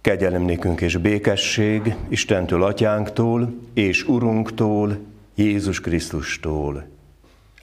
Kegyelem 0.00 0.42
nékünk 0.42 0.80
és 0.80 0.96
békesség 0.96 1.94
Istentől, 2.08 2.62
Atyánktól 2.62 3.54
és 3.74 4.08
Urunktól, 4.08 4.98
Jézus 5.34 5.80
Krisztustól. 5.80 6.88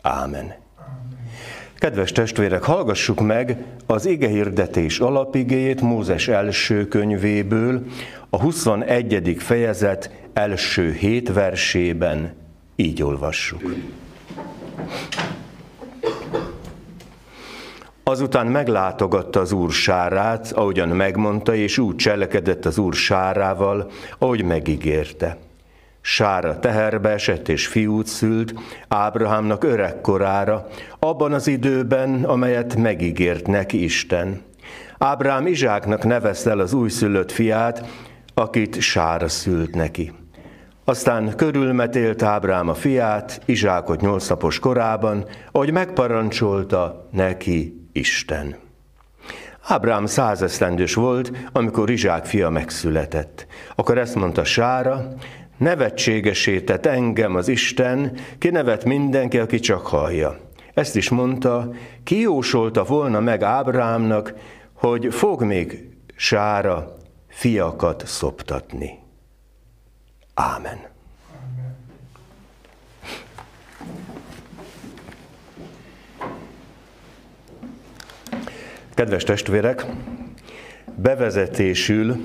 Ámen. 0.02 0.56
Kedves 1.76 2.12
testvérek, 2.12 2.64
hallgassuk 2.64 3.22
meg 3.22 3.64
az 3.86 4.06
igehirdetés 4.06 5.00
alapigéjét 5.00 5.82
Mózes 5.82 6.28
első 6.28 6.88
könyvéből, 6.88 7.86
a 8.30 8.42
21. 8.42 9.36
fejezet 9.40 10.12
első 10.34 10.92
hét 10.92 11.34
versében. 11.34 12.34
Így 12.76 13.04
olvassuk. 13.04 13.74
Azután 18.08 18.48
meglátogatta 18.48 19.40
az 19.40 19.52
úr 19.52 19.72
sárát, 19.72 20.52
ahogyan 20.52 20.88
megmondta, 20.90 21.56
és 21.56 21.78
úgy 21.78 21.96
cselekedett 21.96 22.66
az 22.66 22.78
úr 22.78 22.94
sárával, 22.94 23.92
ahogy 24.18 24.44
megígérte. 24.44 25.38
Sára 26.02 26.60
teherbe 26.60 27.10
esett 27.10 27.50
és 27.50 27.68
fiút 27.68 28.06
szült 28.06 28.54
Ábrahámnak 28.88 29.64
öregkorára, 29.64 30.68
abban 31.00 31.34
az 31.34 31.48
időben, 31.48 32.24
amelyet 32.24 32.76
megígért 32.76 33.48
neki 33.48 33.84
Isten. 33.84 34.42
Ábrahám 34.98 35.48
Izsáknak 35.48 36.04
nevezte 36.04 36.50
el 36.50 36.60
az 36.60 36.74
újszülött 36.74 37.32
fiát, 37.32 37.86
akit 38.34 38.80
Sára 38.80 39.28
szült 39.28 39.76
neki. 39.76 40.12
Aztán 40.86 41.36
körülmetélt 41.36 42.24
Ábrám 42.24 42.70
a 42.70 42.74
fiát, 42.74 43.42
Izsákot 43.46 44.02
nyolc 44.02 44.28
napos 44.28 44.60
korában, 44.60 45.26
ahogy 45.52 45.72
megparancsolta 45.72 47.08
neki 47.12 47.87
Isten. 47.98 48.56
Ábrám 49.62 50.06
százeszlendős 50.06 50.94
volt, 50.94 51.32
amikor 51.52 51.90
Izsák 51.90 52.26
fia 52.26 52.50
megszületett. 52.50 53.48
Akkor 53.76 53.98
ezt 53.98 54.16
mondta 54.16 54.44
Sára, 54.44 55.14
nevetségesített 55.58 56.86
engem 56.86 57.36
az 57.36 57.48
Isten, 57.48 58.18
kinevet 58.38 58.86
mindenki, 58.86 59.38
aki 59.40 59.60
csak 59.60 59.88
hallja. 59.88 60.40
Ezt 60.74 60.96
is 60.96 61.10
mondta, 61.10 61.74
kijósolta 62.04 62.84
volna 62.84 63.20
meg 63.20 63.42
Ábrámnak, 63.42 64.34
hogy 64.74 65.14
fog 65.14 65.44
még 65.44 65.90
Sára 66.16 66.98
fiakat 67.28 68.08
szoptatni. 68.08 69.00
Ámen. 70.34 70.97
Kedves 78.98 79.24
testvérek, 79.24 79.86
bevezetésül, 80.96 82.16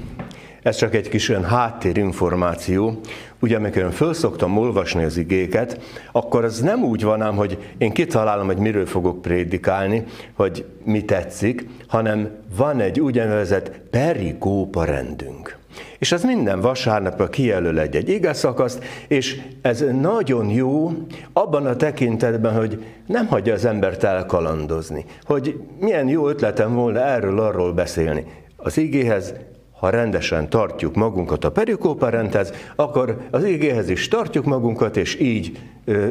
ez 0.63 0.77
csak 0.77 0.95
egy 0.95 1.09
kis 1.09 1.29
olyan 1.29 1.45
háttérinformáció, 1.45 3.01
ugye 3.41 3.57
amikor 3.57 3.83
én 3.83 3.91
föl 3.91 4.15
szoktam 4.15 4.59
olvasni 4.59 5.05
az 5.05 5.17
igéket, 5.17 5.81
akkor 6.13 6.45
az 6.45 6.61
nem 6.61 6.85
úgy 6.85 7.03
van 7.03 7.23
ám, 7.23 7.37
hogy 7.37 7.75
én 7.79 7.93
kitalálom, 7.93 8.47
hogy 8.47 8.57
miről 8.57 8.87
fogok 8.87 9.23
prédikálni, 9.23 10.05
hogy 10.35 10.65
mi 10.85 11.05
tetszik, 11.05 11.67
hanem 11.87 12.31
van 12.57 12.81
egy 12.81 13.01
úgynevezett 13.01 13.71
perikópa 13.91 14.85
rendünk. 14.85 15.57
És 15.99 16.13
az 16.13 16.25
minden 16.25 16.61
vasárnapra 16.61 17.29
kijelöl 17.29 17.81
egy, 17.81 17.97
egy 17.97 18.09
ige 18.09 18.33
szakaszt, 18.33 18.85
és 19.09 19.41
ez 19.63 19.85
nagyon 20.01 20.49
jó 20.49 20.93
abban 21.33 21.67
a 21.67 21.77
tekintetben, 21.77 22.55
hogy 22.55 22.85
nem 23.07 23.27
hagyja 23.27 23.55
az 23.55 23.65
embert 23.65 24.05
elkalandozni. 24.05 25.05
Hogy 25.25 25.61
milyen 25.79 26.09
jó 26.09 26.29
ötletem 26.29 26.75
volna 26.75 27.01
erről-arról 27.01 27.73
beszélni. 27.73 28.25
Az 28.57 28.79
igéhez 28.79 29.35
ha 29.83 29.91
rendesen 29.91 30.49
tartjuk 30.49 30.95
magunkat 30.95 31.45
a 31.45 31.51
perikóparendhez, 31.51 32.53
akkor 32.77 33.17
az 33.31 33.45
igéhez 33.45 33.89
is 33.89 34.09
tartjuk 34.09 34.45
magunkat, 34.45 34.97
és 34.97 35.21
így 35.21 35.59
ö, 35.85 36.07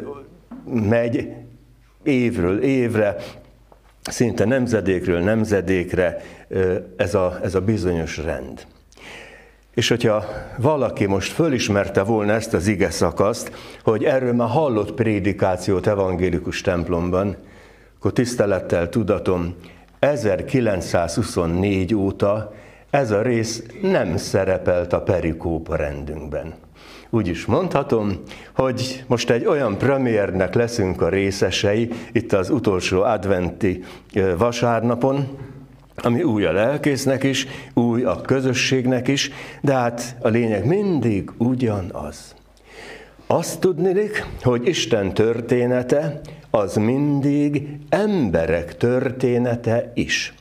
megy 0.90 1.30
évről 2.04 2.62
évre, 2.62 3.16
szinte 4.02 4.46
nemzedékről 4.46 5.20
nemzedékre 5.20 6.22
ö, 6.48 6.76
ez, 6.98 7.16
a, 7.16 7.40
ez 7.44 7.56
a 7.56 7.62
bizonyos 7.62 8.18
rend. 8.18 8.66
És 9.74 9.88
hogyha 9.88 10.26
valaki 10.58 11.06
most 11.06 11.32
fölismerte 11.32 12.04
volna 12.04 12.34
ezt 12.34 12.54
az 12.54 12.68
ige 12.68 12.90
szakaszt, 12.90 13.52
hogy 13.84 14.04
erről 14.04 14.34
már 14.34 14.50
hallott 14.50 14.94
prédikációt 14.94 15.88
evangélikus 15.88 16.62
templomban, 16.62 17.36
akkor 17.98 18.14
tisztelettel 18.14 18.90
tudatom, 18.90 19.56
1924 20.00 21.96
óta 21.96 22.54
ez 22.90 23.12
a 23.12 23.22
rész 23.22 23.64
nem 23.82 24.18
szerepelt 24.18 24.94
a 24.94 25.02
perikópa 25.02 25.76
rendünkben. 25.76 26.54
Úgy 27.10 27.28
is 27.28 27.46
mondhatom, 27.46 28.22
hogy 28.56 29.04
most 29.08 29.30
egy 29.30 29.46
olyan 29.46 29.78
premiernek 29.78 30.54
leszünk 30.54 31.02
a 31.02 31.10
részesei, 31.10 31.90
itt 32.12 32.34
az 32.34 32.50
utolsó 32.50 33.02
adventi 33.02 33.84
vasárnapon, 34.38 35.38
ami 36.02 36.24
új 36.24 36.46
a 36.46 36.52
lelkésznek 36.52 37.24
is, 37.24 37.48
új 37.74 38.04
a 38.04 38.22
közösségnek 38.22 39.08
is, 39.08 39.32
de 39.62 39.74
hát 39.74 40.16
a 40.20 40.28
lényeg 40.28 40.66
mindig 40.66 41.32
ugyanaz. 41.38 42.36
Azt 43.28 43.60
tudnék, 43.60 44.26
hogy 44.42 44.68
Isten 44.68 45.14
története 45.14 46.22
az 46.50 46.76
mindig 46.76 47.68
emberek 47.90 48.78
története 48.78 49.92
is. 49.96 50.34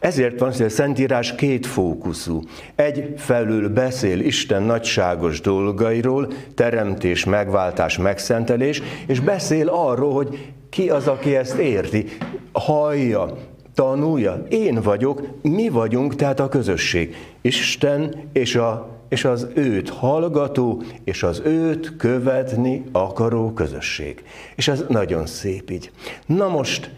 Ezért 0.00 0.38
van, 0.40 0.52
hogy 0.52 0.62
a 0.62 0.68
Szentírás 0.68 1.34
két 1.34 1.66
fókuszú. 1.66 2.40
Egy 2.74 3.14
felül 3.16 3.68
beszél 3.68 4.20
Isten 4.20 4.62
nagyságos 4.62 5.40
dolgairól, 5.40 6.32
teremtés, 6.54 7.24
megváltás, 7.24 7.98
megszentelés, 7.98 8.82
és 9.06 9.20
beszél 9.20 9.68
arról, 9.68 10.12
hogy 10.12 10.52
ki 10.70 10.90
az, 10.90 11.06
aki 11.08 11.36
ezt 11.36 11.58
érti, 11.58 12.04
hallja, 12.52 13.36
tanulja. 13.74 14.44
Én 14.48 14.80
vagyok, 14.82 15.22
mi 15.42 15.68
vagyunk, 15.68 16.14
tehát 16.14 16.40
a 16.40 16.48
közösség. 16.48 17.16
Isten 17.40 18.14
és, 18.32 18.54
a, 18.54 18.88
és 19.08 19.24
az 19.24 19.46
őt 19.54 19.88
hallgató, 19.88 20.82
és 21.04 21.22
az 21.22 21.42
őt 21.44 21.96
követni 21.96 22.84
akaró 22.92 23.52
közösség. 23.52 24.24
És 24.54 24.68
ez 24.68 24.84
nagyon 24.88 25.26
szép 25.26 25.70
így. 25.70 25.90
Na 26.26 26.48
most 26.48 26.90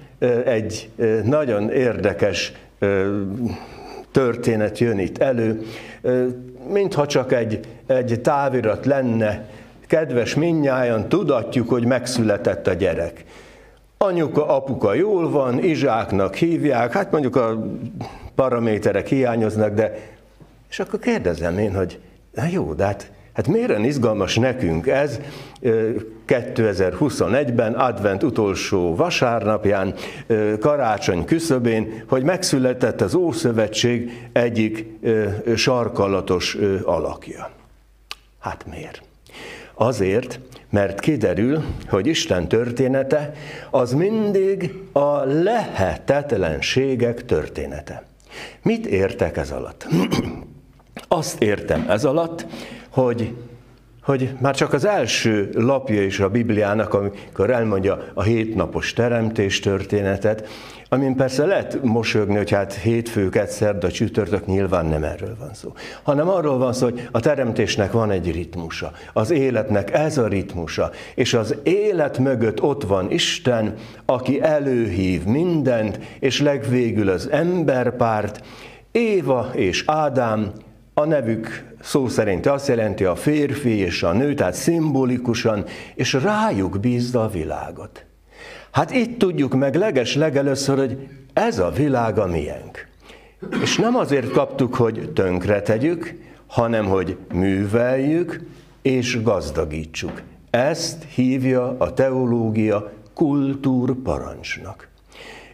egy 0.44 0.88
nagyon 1.24 1.70
érdekes 1.70 2.52
történet 4.10 4.78
jön 4.78 4.98
itt 4.98 5.18
elő, 5.18 5.62
mintha 6.72 7.06
csak 7.06 7.32
egy, 7.32 7.60
egy 7.86 8.20
távirat 8.20 8.86
lenne, 8.86 9.48
kedves 9.86 10.34
minnyáján 10.34 11.08
tudatjuk, 11.08 11.68
hogy 11.68 11.84
megszületett 11.84 12.66
a 12.66 12.72
gyerek. 12.72 13.24
Anyuka, 13.98 14.56
apuka 14.56 14.94
jól 14.94 15.30
van, 15.30 15.64
Izsáknak 15.64 16.34
hívják, 16.34 16.92
hát 16.92 17.10
mondjuk 17.10 17.36
a 17.36 17.66
paraméterek 18.34 19.06
hiányoznak, 19.06 19.74
de 19.74 20.14
és 20.68 20.78
akkor 20.78 20.98
kérdezem 20.98 21.58
én, 21.58 21.74
hogy 21.74 21.98
na 22.32 22.44
jó, 22.46 22.72
de 22.72 22.84
hát 22.84 23.10
Hát 23.36 23.46
miért 23.48 23.78
izgalmas 23.78 24.34
nekünk 24.36 24.86
ez 24.86 25.20
2021-ben, 26.26 27.72
advent 27.72 28.22
utolsó 28.22 28.94
vasárnapján, 28.94 29.94
karácsony 30.60 31.24
küszöbén, 31.24 32.02
hogy 32.08 32.22
megszületett 32.22 33.00
az 33.00 33.14
Ószövetség 33.14 34.28
egyik 34.32 34.86
sarkalatos 35.56 36.56
alakja. 36.84 37.50
Hát 38.38 38.66
miért? 38.70 39.02
Azért, 39.74 40.40
mert 40.76 41.00
kiderül, 41.00 41.64
hogy 41.88 42.06
Isten 42.06 42.48
története 42.48 43.32
az 43.70 43.92
mindig 43.92 44.74
a 44.92 45.24
lehetetlenségek 45.24 47.24
története. 47.24 48.02
Mit 48.62 48.86
értek 48.86 49.36
ez 49.36 49.50
alatt? 49.50 49.86
Azt 51.08 51.42
értem 51.42 51.84
ez 51.88 52.04
alatt, 52.04 52.46
hogy, 52.88 53.34
hogy 54.06 54.30
már 54.40 54.54
csak 54.54 54.72
az 54.72 54.84
első 54.84 55.50
lapja 55.54 56.02
is 56.02 56.20
a 56.20 56.28
Bibliának, 56.28 56.94
amikor 56.94 57.50
elmondja 57.50 57.98
a 58.14 58.22
hétnapos 58.22 58.92
teremtés 58.92 59.60
történetet, 59.60 60.48
amin 60.88 61.16
persze 61.16 61.46
lehet 61.46 61.78
mosogni, 61.82 62.36
hogy 62.36 62.50
hát 62.50 62.74
hétfők 62.74 63.36
egyszer, 63.36 63.78
de 63.78 63.86
a 63.86 63.90
csütörtök 63.90 64.46
nyilván 64.46 64.86
nem 64.86 65.04
erről 65.04 65.36
van 65.38 65.54
szó, 65.54 65.72
hanem 66.02 66.28
arról 66.28 66.58
van 66.58 66.72
szó, 66.72 66.84
hogy 66.84 67.08
a 67.12 67.20
teremtésnek 67.20 67.92
van 67.92 68.10
egy 68.10 68.32
ritmusa, 68.32 68.92
az 69.12 69.30
életnek 69.30 69.92
ez 69.92 70.18
a 70.18 70.26
ritmusa, 70.26 70.90
és 71.14 71.34
az 71.34 71.56
élet 71.62 72.18
mögött 72.18 72.62
ott 72.62 72.82
van 72.82 73.10
Isten, 73.10 73.74
aki 74.04 74.42
előhív 74.42 75.24
mindent, 75.24 75.98
és 76.18 76.40
legvégül 76.40 77.08
az 77.08 77.30
emberpárt, 77.30 78.44
Éva 78.90 79.50
és 79.54 79.82
Ádám, 79.86 80.52
a 81.00 81.04
nevük 81.04 81.64
szó 81.80 82.08
szerint 82.08 82.46
azt 82.46 82.68
jelenti 82.68 83.04
a 83.04 83.16
férfi 83.16 83.76
és 83.76 84.02
a 84.02 84.12
nő, 84.12 84.34
tehát 84.34 84.54
szimbolikusan, 84.54 85.64
és 85.94 86.12
rájuk 86.12 86.80
bízza 86.80 87.22
a 87.22 87.28
világot. 87.28 88.04
Hát 88.70 88.90
itt 88.90 89.18
tudjuk 89.18 89.54
meg 89.54 89.74
leges 89.74 90.14
legelőször, 90.14 90.78
hogy 90.78 91.08
ez 91.32 91.58
a 91.58 91.70
világ 91.70 92.18
a 92.18 92.26
miénk. 92.26 92.88
És 93.62 93.76
nem 93.76 93.96
azért 93.96 94.30
kaptuk, 94.30 94.74
hogy 94.74 95.10
tönkre 95.14 95.62
tegyük, 95.62 96.14
hanem 96.46 96.86
hogy 96.86 97.16
műveljük 97.32 98.40
és 98.82 99.22
gazdagítsuk. 99.22 100.22
Ezt 100.50 101.04
hívja 101.04 101.76
a 101.78 101.92
teológia 101.92 102.92
kultúrparancsnak. 103.14 104.88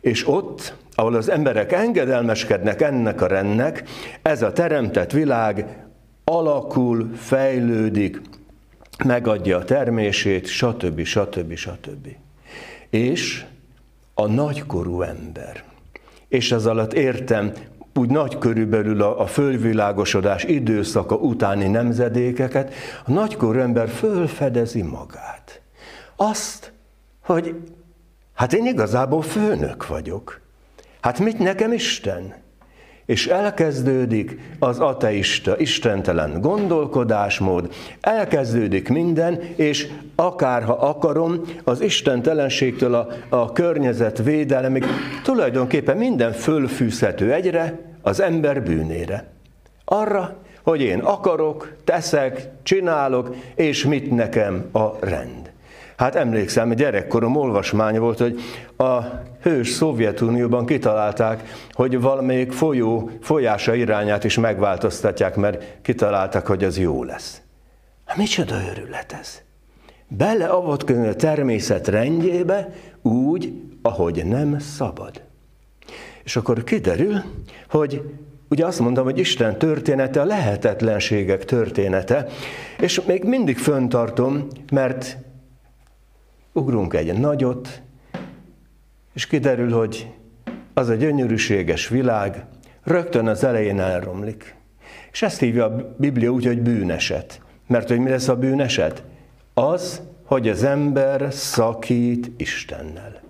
És 0.00 0.28
ott, 0.28 0.74
ahol 1.02 1.14
az 1.14 1.30
emberek 1.30 1.72
engedelmeskednek 1.72 2.80
ennek 2.80 3.20
a 3.20 3.26
rendnek, 3.26 3.82
ez 4.22 4.42
a 4.42 4.52
teremtett 4.52 5.10
világ 5.10 5.84
alakul, 6.24 7.10
fejlődik, 7.16 8.20
megadja 9.04 9.56
a 9.56 9.64
termését, 9.64 10.46
stb. 10.46 11.04
stb. 11.04 11.54
stb. 11.54 12.08
És 12.90 13.44
a 14.14 14.26
nagykorú 14.26 15.02
ember, 15.02 15.62
és 16.28 16.52
ez 16.52 16.66
alatt 16.66 16.92
értem 16.92 17.52
úgy 17.94 18.08
nagy 18.08 18.38
körülbelül 18.38 19.02
a, 19.02 19.20
a 19.20 19.26
fölvilágosodás 19.26 20.44
időszaka 20.44 21.14
utáni 21.14 21.66
nemzedékeket, 21.66 22.74
a 23.04 23.10
nagykorú 23.10 23.58
ember 23.58 23.88
fölfedezi 23.88 24.82
magát. 24.82 25.60
Azt, 26.16 26.72
hogy 27.20 27.54
hát 28.34 28.52
én 28.52 28.66
igazából 28.66 29.22
főnök 29.22 29.86
vagyok. 29.86 30.40
Hát 31.02 31.18
mit 31.18 31.38
nekem 31.38 31.72
Isten? 31.72 32.42
és 33.06 33.26
elkezdődik 33.26 34.38
az 34.58 34.78
ateista, 34.78 35.58
istentelen 35.58 36.40
gondolkodásmód, 36.40 37.74
elkezdődik 38.00 38.88
minden, 38.88 39.40
és 39.56 39.88
akárha 40.14 40.78
akarom, 40.78 41.40
az 41.64 41.80
istentelenségtől 41.80 42.94
a, 42.94 43.08
a 43.28 43.52
környezet 43.52 44.22
védelemig 44.22 44.84
tulajdonképpen 45.22 45.96
minden 45.96 46.32
fölfűzhető 46.32 47.32
egyre 47.32 47.78
az 48.02 48.20
ember 48.20 48.62
bűnére. 48.62 49.26
Arra, 49.84 50.36
hogy 50.62 50.80
én 50.80 50.98
akarok, 50.98 51.72
teszek, 51.84 52.48
csinálok, 52.62 53.34
és 53.54 53.84
mit 53.84 54.10
nekem 54.10 54.64
a 54.72 54.88
rend. 55.00 55.50
Hát 55.96 56.14
emlékszem, 56.14 56.70
gyerekkorom 56.70 57.36
olvasmány 57.36 57.98
volt, 57.98 58.18
hogy 58.18 58.40
a 58.76 58.98
hős 59.42 59.68
Szovjetunióban 59.68 60.66
kitalálták, 60.66 61.42
hogy 61.72 62.00
valamelyik 62.00 62.52
folyó 62.52 63.10
folyása 63.20 63.74
irányát 63.74 64.24
is 64.24 64.38
megváltoztatják, 64.38 65.36
mert 65.36 65.64
kitalálták, 65.82 66.46
hogy 66.46 66.64
az 66.64 66.78
jó 66.78 67.04
lesz. 67.04 67.40
Hát 68.04 68.16
micsoda 68.16 68.54
örület 68.70 69.16
ez? 69.20 69.42
Beleavatkozni 70.08 71.06
a 71.06 71.14
természet 71.14 71.88
rendjébe 71.88 72.68
úgy, 73.02 73.52
ahogy 73.82 74.24
nem 74.24 74.58
szabad. 74.58 75.22
És 76.24 76.36
akkor 76.36 76.64
kiderül, 76.64 77.22
hogy 77.70 78.02
ugye 78.48 78.66
azt 78.66 78.78
mondom, 78.78 79.04
hogy 79.04 79.18
Isten 79.18 79.58
története 79.58 80.20
a 80.20 80.24
lehetetlenségek 80.24 81.44
története, 81.44 82.26
és 82.78 83.00
még 83.02 83.24
mindig 83.24 83.58
föntartom, 83.58 84.46
mert 84.72 85.16
ugrunk 86.52 86.94
egy 86.94 87.18
nagyot, 87.18 87.82
és 89.12 89.26
kiderül, 89.26 89.72
hogy 89.72 90.10
az 90.74 90.88
a 90.88 90.94
gyönyörűséges 90.94 91.88
világ 91.88 92.44
rögtön 92.82 93.26
az 93.26 93.44
elején 93.44 93.80
elromlik. 93.80 94.54
És 95.12 95.22
ezt 95.22 95.40
hívja 95.40 95.64
a 95.64 95.94
Biblia 95.96 96.30
úgy, 96.30 96.46
hogy 96.46 96.60
bűneset. 96.60 97.40
Mert 97.66 97.88
hogy 97.88 97.98
mi 97.98 98.10
lesz 98.10 98.28
a 98.28 98.36
bűneset? 98.36 99.02
Az, 99.54 100.02
hogy 100.24 100.48
az 100.48 100.62
ember 100.62 101.32
szakít 101.32 102.30
Istennel. 102.36 103.20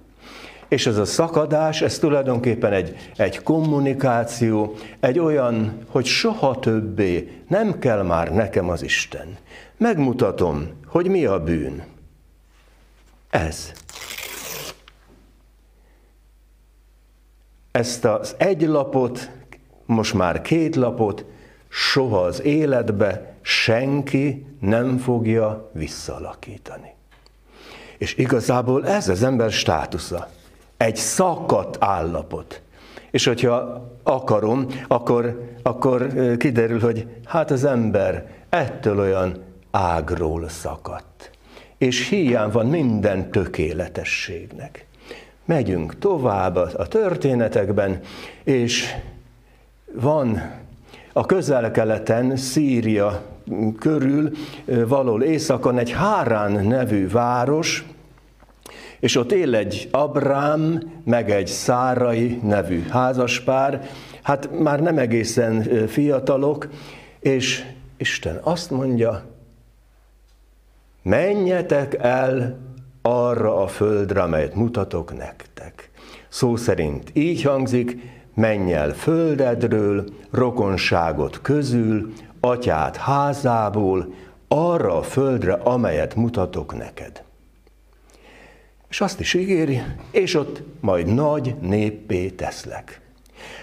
És 0.68 0.86
ez 0.86 0.96
a 0.96 1.04
szakadás, 1.04 1.82
ez 1.82 1.98
tulajdonképpen 1.98 2.72
egy, 2.72 2.96
egy 3.16 3.42
kommunikáció, 3.42 4.74
egy 5.00 5.18
olyan, 5.18 5.78
hogy 5.86 6.04
soha 6.04 6.58
többé 6.58 7.42
nem 7.48 7.78
kell 7.78 8.02
már 8.02 8.32
nekem 8.32 8.68
az 8.68 8.82
Isten. 8.82 9.36
Megmutatom, 9.76 10.68
hogy 10.86 11.08
mi 11.08 11.24
a 11.24 11.42
bűn. 11.42 11.82
Ez. 13.30 13.72
Ezt 17.72 18.04
az 18.04 18.34
egy 18.38 18.62
lapot, 18.62 19.30
most 19.86 20.14
már 20.14 20.42
két 20.42 20.76
lapot, 20.76 21.24
soha 21.68 22.20
az 22.20 22.42
életbe 22.42 23.34
senki 23.40 24.46
nem 24.60 24.98
fogja 24.98 25.70
visszalakítani. 25.72 26.94
És 27.98 28.16
igazából 28.16 28.86
ez 28.86 29.08
az 29.08 29.22
ember 29.22 29.50
státusza. 29.50 30.28
Egy 30.76 30.96
szakadt 30.96 31.76
állapot. 31.80 32.62
És 33.10 33.24
hogyha 33.24 33.88
akarom, 34.02 34.66
akkor, 34.88 35.50
akkor 35.62 36.12
kiderül, 36.36 36.80
hogy 36.80 37.06
hát 37.24 37.50
az 37.50 37.64
ember 37.64 38.30
ettől 38.48 38.98
olyan 38.98 39.42
ágról 39.70 40.48
szakadt 40.48 41.12
és 41.82 42.08
hiány 42.08 42.50
van 42.50 42.66
minden 42.66 43.30
tökéletességnek. 43.30 44.86
Megyünk 45.44 45.98
tovább 45.98 46.56
a 46.56 46.86
történetekben, 46.88 48.00
és 48.44 48.94
van 49.92 50.42
a 51.12 51.26
közel-keleten, 51.26 52.36
Szíria 52.36 53.22
körül, 53.78 54.30
való 54.64 55.22
északon 55.22 55.78
egy 55.78 55.90
Hárán 55.90 56.66
nevű 56.66 57.08
város, 57.08 57.84
és 59.00 59.16
ott 59.16 59.32
él 59.32 59.54
egy 59.54 59.88
Abrám, 59.90 60.92
meg 61.04 61.30
egy 61.30 61.46
Szárai 61.46 62.40
nevű 62.42 62.86
házaspár, 62.88 63.88
hát 64.22 64.60
már 64.60 64.80
nem 64.80 64.98
egészen 64.98 65.86
fiatalok, 65.86 66.68
és 67.20 67.64
Isten 67.96 68.40
azt 68.42 68.70
mondja, 68.70 69.22
menjetek 71.02 71.94
el 72.00 72.58
arra 73.02 73.62
a 73.62 73.66
földre, 73.66 74.22
amelyet 74.22 74.54
mutatok 74.54 75.16
nektek. 75.16 75.90
Szó 76.28 76.56
szerint 76.56 77.10
így 77.12 77.42
hangzik, 77.42 77.96
menj 78.34 78.72
el 78.72 78.94
földedről, 78.94 80.04
rokonságot 80.30 81.40
közül, 81.40 82.12
atyát 82.40 82.96
házából, 82.96 84.14
arra 84.48 84.96
a 84.98 85.02
földre, 85.02 85.52
amelyet 85.52 86.14
mutatok 86.14 86.78
neked. 86.78 87.22
És 88.88 89.00
azt 89.00 89.20
is 89.20 89.34
ígéri, 89.34 89.82
és 90.10 90.34
ott 90.34 90.62
majd 90.80 91.06
nagy 91.06 91.54
néppé 91.60 92.28
teszlek. 92.28 93.00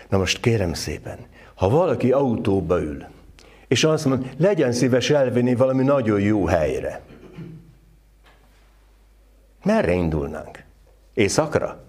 Na 0.09 0.17
most 0.17 0.39
kérem 0.39 0.73
szépen, 0.73 1.17
ha 1.55 1.69
valaki 1.69 2.11
autóba 2.11 2.81
ül, 2.81 3.03
és 3.67 3.83
azt 3.83 4.05
mond, 4.05 4.29
legyen 4.37 4.71
szíves 4.71 5.09
elvinni 5.09 5.55
valami 5.55 5.83
nagyon 5.83 6.19
jó 6.19 6.45
helyre, 6.45 7.01
Merre 9.63 9.93
indulnánk? 9.93 10.63
Északra? 11.13 11.83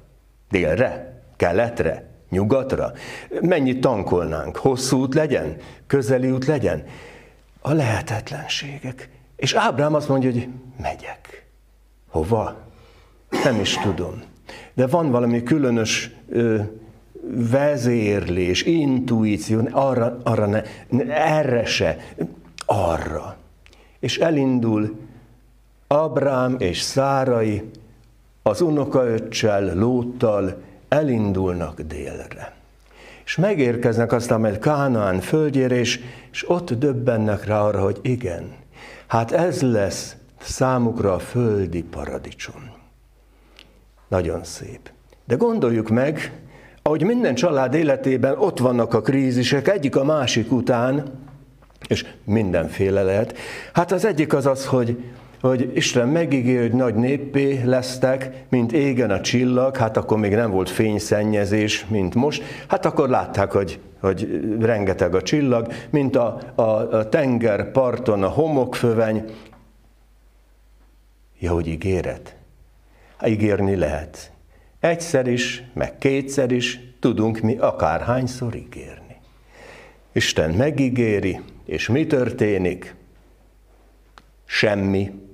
Délre? 0.50 1.22
Keletre? 1.36 2.08
Nyugatra? 2.30 2.92
Mennyit 3.40 3.80
tankolnánk? 3.80 4.56
Hosszú 4.56 5.00
út 5.00 5.14
legyen? 5.14 5.56
Közeli 5.86 6.30
út 6.30 6.44
legyen? 6.44 6.84
A 7.60 7.72
lehetetlenségek. 7.72 9.08
És 9.36 9.54
Ábrám 9.54 9.94
azt 9.94 10.08
mondja, 10.08 10.30
hogy 10.30 10.48
megyek. 10.82 11.46
Hova? 12.08 12.56
Nem 13.44 13.60
is 13.60 13.78
tudom. 13.78 14.22
De 14.74 14.86
van 14.86 15.10
valami 15.10 15.42
különös 15.42 16.10
ö, 16.28 16.60
vezérlés, 17.50 18.62
intuíció, 18.62 19.68
arra, 19.70 20.18
arra 20.22 20.46
ne, 20.46 20.62
erre 21.14 21.64
se, 21.64 21.96
arra. 22.66 23.36
És 23.98 24.18
elindul 24.18 24.98
Abrám 25.94 26.56
és 26.58 26.80
Szárai 26.80 27.70
az 28.42 28.60
unokaöccsel, 28.60 29.74
Lóttal 29.74 30.62
elindulnak 30.88 31.80
délre. 31.80 32.52
És 33.24 33.36
megérkeznek 33.36 34.12
aztán 34.12 34.40
majd 34.40 34.58
Kánaán 34.58 35.20
földjére, 35.20 35.74
és, 35.74 36.00
és 36.32 36.50
ott 36.50 36.72
döbbennek 36.72 37.44
rá 37.44 37.60
arra, 37.60 37.82
hogy 37.82 37.98
igen, 38.02 38.54
hát 39.06 39.32
ez 39.32 39.62
lesz 39.62 40.16
számukra 40.40 41.14
a 41.14 41.18
földi 41.18 41.82
paradicsom. 41.82 42.70
Nagyon 44.08 44.44
szép. 44.44 44.90
De 45.24 45.34
gondoljuk 45.34 45.88
meg, 45.88 46.40
ahogy 46.82 47.02
minden 47.02 47.34
család 47.34 47.74
életében 47.74 48.38
ott 48.38 48.58
vannak 48.58 48.94
a 48.94 49.00
krízisek, 49.00 49.68
egyik 49.68 49.96
a 49.96 50.04
másik 50.04 50.52
után, 50.52 51.04
és 51.88 52.06
mindenféle 52.24 53.02
lehet. 53.02 53.38
Hát 53.72 53.92
az 53.92 54.04
egyik 54.04 54.34
az 54.34 54.46
az, 54.46 54.66
hogy 54.66 54.96
hogy 55.40 55.70
Isten 55.74 56.08
megígér, 56.08 56.60
hogy 56.60 56.72
nagy 56.72 56.94
néppé 56.94 57.62
lesztek, 57.64 58.44
mint 58.48 58.72
égen 58.72 59.10
a 59.10 59.20
csillag, 59.20 59.76
hát 59.76 59.96
akkor 59.96 60.18
még 60.18 60.34
nem 60.34 60.50
volt 60.50 60.70
fényszennyezés, 60.70 61.86
mint 61.88 62.14
most, 62.14 62.42
hát 62.68 62.86
akkor 62.86 63.08
látták, 63.08 63.52
hogy, 63.52 63.80
hogy 64.00 64.40
rengeteg 64.60 65.14
a 65.14 65.22
csillag, 65.22 65.72
mint 65.90 66.16
a, 66.16 66.40
a, 66.54 66.62
a 66.62 67.08
tenger 67.08 67.70
parton 67.70 68.22
a 68.22 68.28
homokföveny. 68.28 69.24
Ja, 71.38 71.52
hogy 71.52 71.66
ígéret? 71.66 72.36
Hát 73.16 73.28
ígérni 73.28 73.76
lehet. 73.76 74.32
Egyszer 74.80 75.26
is, 75.26 75.64
meg 75.72 75.98
kétszer 75.98 76.50
is, 76.50 76.80
tudunk 77.00 77.40
mi 77.40 77.56
akárhányszor 77.56 78.54
ígérni. 78.54 79.16
Isten 80.12 80.50
megígéri, 80.50 81.40
és 81.64 81.88
mi 81.88 82.06
történik? 82.06 82.94
Semmi. 84.44 85.28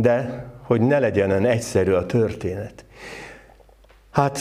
De 0.00 0.44
hogy 0.62 0.80
ne 0.80 0.98
legyen 0.98 1.46
egyszerű 1.46 1.92
a 1.92 2.06
történet. 2.06 2.84
Hát 4.10 4.38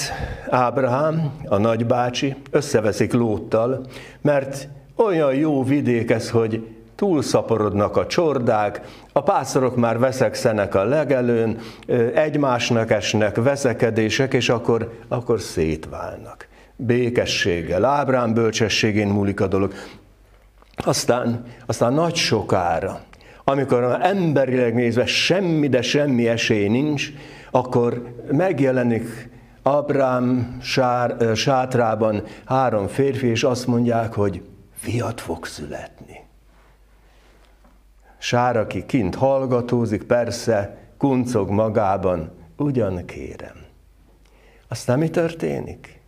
Ábrahám, 0.50 1.32
a 1.46 1.58
nagybácsi, 1.58 2.36
összeveszik 2.52 3.14
Lóttal, 3.14 3.86
mert 4.22 4.68
olyan 4.96 5.36
jó 5.36 5.64
vidék 5.64 6.12
ez, 6.12 6.30
hogy 6.30 6.68
túlszaporodnak 6.96 7.98
a 7.98 8.06
csordák, 8.06 8.82
a 9.12 9.22
pászorok 9.22 9.76
már 9.76 10.00
veszekszenek 10.00 10.76
a 10.76 10.84
legelőn, 10.84 11.60
egymásnak 12.14 12.92
esnek 12.92 13.36
veszekedések, 13.36 14.34
és 14.34 14.50
akkor, 14.50 14.92
akkor 15.08 15.42
szétválnak. 15.42 16.48
Békességgel, 16.76 17.86
Ábrám 17.86 18.34
bölcsességén 18.34 19.08
múlik 19.08 19.42
a 19.42 19.48
dolog. 19.48 19.74
Aztán, 20.76 21.44
aztán 21.66 21.94
nagy 21.94 22.16
sokára, 22.16 23.02
amikor 23.50 23.98
emberileg 24.02 24.74
nézve 24.74 25.06
semmi, 25.06 25.68
de 25.68 25.82
semmi 25.82 26.28
esély 26.28 26.68
nincs, 26.68 27.12
akkor 27.52 28.14
megjelenik 28.32 29.30
Abrám 29.62 30.58
sár, 30.62 31.36
sátrában 31.36 32.24
három 32.46 32.88
férfi, 32.88 33.28
és 33.28 33.44
azt 33.44 33.68
mondják, 33.68 34.14
hogy 34.14 34.42
fiat 34.74 35.22
fog 35.22 35.46
születni. 35.46 36.20
Sár, 38.18 38.58
aki 38.58 38.86
kint 38.86 39.16
hallgatózik, 39.16 40.04
persze, 40.04 40.78
kuncog 40.98 41.50
magában, 41.50 42.32
ugyan 42.58 43.06
kérem. 43.06 43.56
Aztán 44.68 45.00
mi 45.00 45.10
történik? 45.10 46.00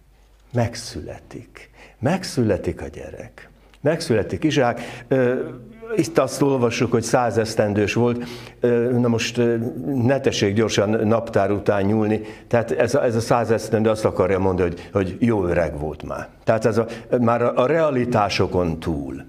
Megszületik. 0.53 1.69
Megszületik 1.99 2.81
a 2.81 2.87
gyerek. 2.87 3.49
Megszületik 3.81 4.43
Izsák. 4.43 5.05
Itt 5.95 6.17
azt 6.17 6.41
olvassuk, 6.41 6.91
hogy 6.91 7.03
százesztendős 7.03 7.93
volt, 7.93 8.23
na 8.91 9.07
most 9.07 9.41
ne 9.93 10.19
tessék 10.19 10.53
gyorsan 10.53 10.89
naptár 10.89 11.51
után 11.51 11.83
nyúlni, 11.83 12.21
tehát 12.47 12.71
ez 12.71 12.95
a, 12.95 13.03
ez 13.03 13.15
a 13.15 13.19
százesztendő 13.19 13.89
azt 13.89 14.05
akarja 14.05 14.39
mondani, 14.39 14.69
hogy, 14.69 14.89
hogy 14.91 15.17
jó 15.19 15.45
öreg 15.45 15.79
volt 15.79 16.03
már. 16.03 16.29
Tehát 16.43 16.65
ez 16.65 16.77
a, 16.77 16.85
már 17.19 17.41
a, 17.41 17.55
a 17.55 17.65
realitásokon 17.65 18.79
túl. 18.79 19.23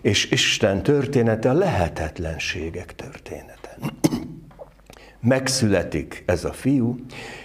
És 0.00 0.30
Isten 0.30 0.82
története 0.82 1.50
a 1.50 1.52
lehetetlenségek 1.52 2.94
története. 2.94 3.76
Megszületik 5.20 6.22
ez 6.26 6.44
a 6.44 6.52
fiú, 6.52 6.96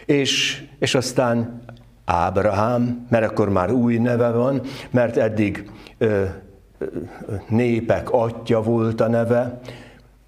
és, 0.06 0.64
és 0.80 0.96
aztán 0.96 1.62
Ábrahám, 2.06 3.06
mert 3.10 3.26
akkor 3.26 3.50
már 3.50 3.72
új 3.72 3.98
neve 3.98 4.30
van, 4.32 4.62
mert 4.90 5.18
eddig 5.18 5.70
ö, 5.98 6.24
népek 7.48 8.12
atya 8.12 8.62
volt 8.62 9.02
a 9.02 9.08
neve, 9.08 9.60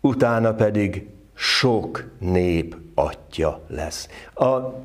utána 0.01 0.53
pedig 0.53 1.07
sok 1.33 2.09
nép 2.19 2.75
atya 2.95 3.61
lesz. 3.67 4.07
A 4.35 4.81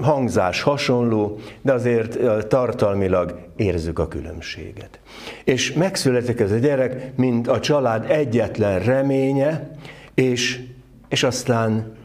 hangzás 0.00 0.62
hasonló, 0.62 1.38
de 1.62 1.72
azért 1.72 2.18
tartalmilag 2.48 3.38
érzük 3.56 3.98
a 3.98 4.08
különbséget. 4.08 4.98
És 5.44 5.72
megszületik 5.72 6.40
ez 6.40 6.50
a 6.50 6.56
gyerek, 6.56 7.16
mint 7.16 7.48
a 7.48 7.60
család 7.60 8.10
egyetlen 8.10 8.78
reménye, 8.78 9.70
és, 10.14 10.60
és 11.08 11.22
aztán 11.22 11.96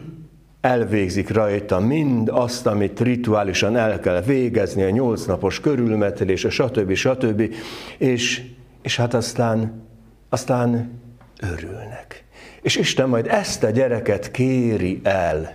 elvégzik 0.61 1.29
rajta 1.29 1.79
mind 1.79 2.29
azt, 2.31 2.67
amit 2.67 2.99
rituálisan 2.99 3.75
el 3.75 3.99
kell 3.99 4.21
végezni, 4.21 4.83
a 4.83 4.89
nyolc 4.89 5.25
napos 5.25 5.59
körülmetelés, 5.59 6.45
stb. 6.49 6.93
stb. 6.93 7.53
És, 7.97 8.43
és 8.85 8.95
hát 8.95 9.13
aztán, 9.13 9.83
aztán 10.29 10.99
örülnek. 11.41 12.23
És 12.61 12.75
Isten 12.75 13.09
majd 13.09 13.27
ezt 13.27 13.63
a 13.63 13.69
gyereket 13.69 14.31
kéri 14.31 14.99
el. 15.03 15.53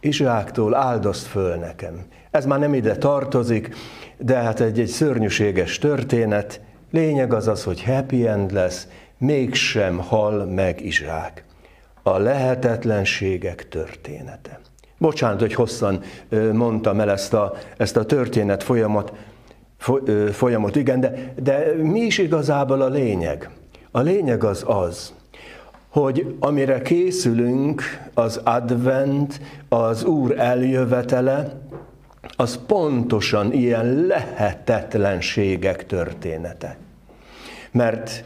Izsáktól 0.00 0.74
áldozd 0.74 1.26
föl 1.26 1.54
nekem. 1.54 2.06
Ez 2.30 2.46
már 2.46 2.58
nem 2.58 2.74
ide 2.74 2.96
tartozik, 2.96 3.74
de 4.18 4.36
hát 4.36 4.60
egy, 4.60 4.80
egy 4.80 4.86
szörnyűséges 4.86 5.78
történet. 5.78 6.60
Lényeg 6.90 7.32
az 7.32 7.48
az, 7.48 7.64
hogy 7.64 7.82
happy 7.82 8.26
end 8.26 8.52
lesz, 8.52 8.88
mégsem 9.18 9.98
hal 9.98 10.44
meg 10.44 10.80
Izsák. 10.80 11.44
A 12.02 12.18
lehetetlenségek 12.18 13.68
története. 13.68 14.60
Bocsánat, 14.98 15.40
hogy 15.40 15.54
hosszan 15.54 16.02
mondtam 16.52 17.00
el 17.00 17.10
ezt 17.10 17.34
a, 17.34 17.54
ezt 17.76 17.96
a 17.96 18.04
történet 18.04 18.62
folyamat, 18.62 19.12
folyamot, 20.32 20.76
igen, 20.76 21.00
de, 21.00 21.32
de 21.42 21.72
mi 21.76 22.00
is 22.00 22.18
igazából 22.18 22.80
a 22.80 22.88
lényeg? 22.88 23.50
A 23.90 24.00
lényeg 24.00 24.44
az 24.44 24.64
az, 24.66 25.14
hogy 25.88 26.36
amire 26.38 26.82
készülünk, 26.82 27.82
az 28.14 28.40
advent, 28.44 29.40
az 29.68 30.04
Úr 30.04 30.38
eljövetele, 30.38 31.60
az 32.36 32.58
pontosan 32.66 33.52
ilyen 33.52 34.06
lehetetlenségek 34.06 35.86
története. 35.86 36.76
Mert 37.70 38.24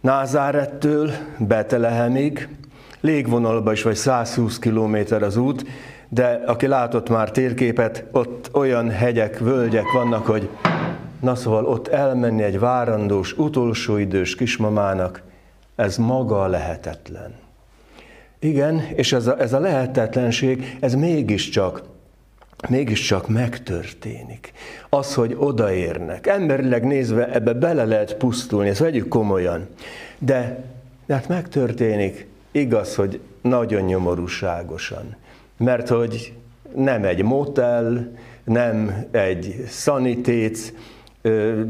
Názárettől 0.00 1.10
Betelehemig, 1.38 2.48
légvonalba 3.00 3.72
is 3.72 3.82
vagy 3.82 3.94
120 3.94 4.58
kilométer 4.58 5.22
az 5.22 5.36
út, 5.36 5.64
de 6.08 6.42
aki 6.46 6.66
látott 6.66 7.08
már 7.08 7.30
térképet, 7.30 8.04
ott 8.12 8.50
olyan 8.52 8.90
hegyek, 8.90 9.38
völgyek 9.38 9.92
vannak, 9.92 10.26
hogy 10.26 10.48
na 11.20 11.34
szóval 11.34 11.64
ott 11.64 11.88
elmenni 11.88 12.42
egy 12.42 12.58
várandós, 12.58 13.38
utolsó 13.38 13.96
idős 13.96 14.34
kismamának, 14.34 15.22
ez 15.76 15.96
maga 15.96 16.46
lehetetlen. 16.46 17.34
Igen, 18.38 18.80
és 18.94 19.12
ez 19.12 19.26
a, 19.26 19.40
ez 19.40 19.52
a 19.52 19.58
lehetetlenség, 19.58 20.76
ez 20.80 20.94
mégiscsak, 20.94 21.82
mégiscsak 22.68 23.28
megtörténik. 23.28 24.52
Az, 24.88 25.14
hogy 25.14 25.36
odaérnek. 25.38 26.26
Emberileg 26.26 26.84
nézve 26.84 27.32
ebbe 27.32 27.52
bele 27.52 27.84
lehet 27.84 28.14
pusztulni, 28.14 28.68
ezt 28.68 28.80
vegyük 28.80 29.08
komolyan. 29.08 29.68
De, 30.18 30.64
de 31.06 31.14
hát 31.14 31.28
megtörténik, 31.28 32.26
igaz, 32.50 32.94
hogy 32.94 33.20
nagyon 33.42 33.82
nyomorúságosan 33.82 35.16
mert 35.56 35.88
hogy 35.88 36.32
nem 36.74 37.04
egy 37.04 37.22
motel, 37.22 38.12
nem 38.44 39.06
egy 39.10 39.64
szanitéc 39.68 40.72
ö, 41.22 41.62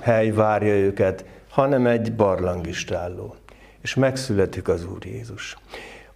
hely 0.00 0.30
várja 0.30 0.74
őket, 0.74 1.24
hanem 1.48 1.86
egy 1.86 2.14
barlangistálló. 2.14 3.34
És 3.82 3.94
megszületik 3.94 4.68
az 4.68 4.86
Úr 4.86 5.06
Jézus. 5.06 5.56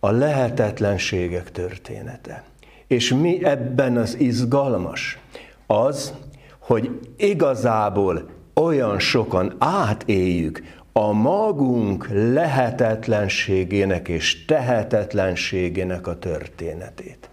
A 0.01 0.11
lehetetlenségek 0.11 1.51
története. 1.51 2.45
És 2.87 3.13
mi 3.13 3.45
ebben 3.45 3.97
az 3.97 4.19
izgalmas? 4.19 5.19
Az, 5.67 6.15
hogy 6.59 7.01
igazából 7.17 8.29
olyan 8.55 8.99
sokan 8.99 9.55
átéljük 9.59 10.63
a 11.01 11.13
magunk 11.13 12.09
lehetetlenségének 12.11 14.09
és 14.09 14.45
tehetetlenségének 14.45 16.07
a 16.07 16.19
történetét. 16.19 17.31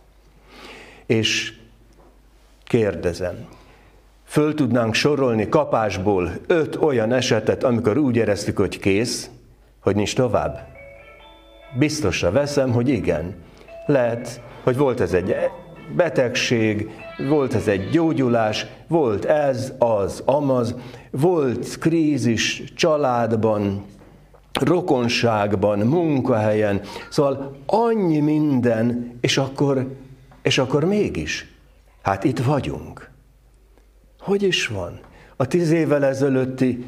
És 1.05 1.53
kérdezem, 2.63 3.47
föl 4.25 4.53
tudnánk 4.53 4.93
sorolni 4.93 5.49
kapásból 5.49 6.31
öt 6.47 6.75
olyan 6.75 7.13
esetet, 7.13 7.63
amikor 7.63 7.97
úgy 7.97 8.15
éreztük, 8.15 8.57
hogy 8.57 8.79
kész, 8.79 9.29
hogy 9.79 9.95
nincs 9.95 10.15
tovább? 10.15 10.67
Biztosra 11.77 12.31
veszem, 12.31 12.71
hogy 12.71 12.89
igen. 12.89 13.35
Lehet, 13.85 14.41
hogy 14.63 14.77
volt 14.77 14.99
ez 14.99 15.13
egy 15.13 15.35
betegség, 15.95 16.89
volt 17.17 17.53
ez 17.53 17.67
egy 17.67 17.89
gyógyulás, 17.89 18.65
volt 18.87 19.25
ez, 19.25 19.73
az, 19.77 20.21
amaz, 20.25 20.75
volt 21.11 21.77
krízis 21.77 22.63
családban, 22.75 23.85
rokonságban, 24.53 25.79
munkahelyen, 25.79 26.81
szóval 27.09 27.55
annyi 27.65 28.19
minden, 28.19 29.17
és 29.21 29.37
akkor, 29.37 29.95
és 30.41 30.57
akkor 30.57 30.83
mégis, 30.83 31.53
hát 32.01 32.23
itt 32.23 32.39
vagyunk. 32.39 33.09
Hogy 34.19 34.43
is 34.43 34.67
van? 34.67 34.99
A 35.35 35.47
tíz 35.47 35.71
évvel 35.71 36.05
ezelőtti 36.05 36.85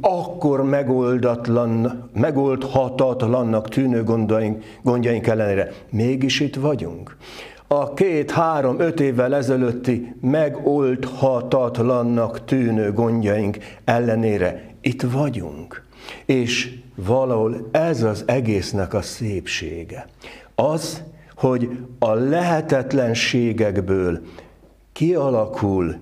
akkor 0.00 0.64
megoldatlan, 0.64 2.10
megoldhatatlannak 2.14 3.68
tűnő 3.68 4.04
gondjaink, 4.04 4.64
gondjaink 4.82 5.26
ellenére 5.26 5.72
mégis 5.90 6.40
itt 6.40 6.54
vagyunk 6.56 7.16
a 7.72 7.94
két-három-öt 7.94 9.00
évvel 9.00 9.34
ezelőtti 9.34 10.14
megoldhatatlannak 10.20 12.44
tűnő 12.44 12.92
gondjaink 12.92 13.58
ellenére 13.84 14.74
itt 14.80 15.02
vagyunk. 15.02 15.84
És 16.26 16.78
valahol 16.94 17.68
ez 17.70 18.02
az 18.02 18.24
egésznek 18.26 18.94
a 18.94 19.02
szépsége. 19.02 20.06
Az, 20.54 21.02
hogy 21.34 21.78
a 21.98 22.12
lehetetlenségekből 22.12 24.20
kialakul 24.92 25.96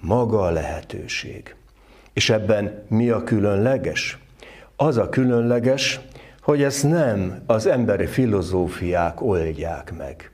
maga 0.00 0.40
a 0.40 0.50
lehetőség. 0.50 1.54
És 2.12 2.30
ebben 2.30 2.84
mi 2.88 3.08
a 3.08 3.22
különleges? 3.22 4.18
Az 4.76 4.96
a 4.96 5.08
különleges, 5.08 6.00
hogy 6.40 6.62
ezt 6.62 6.88
nem 6.88 7.42
az 7.46 7.66
emberi 7.66 8.06
filozófiák 8.06 9.20
oldják 9.20 9.96
meg. 9.96 10.31